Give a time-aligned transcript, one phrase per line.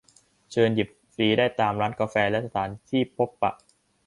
[0.51, 3.51] เชิญหยิบฟรีได้ตามร้านกาแฟและสถานที่พบปะ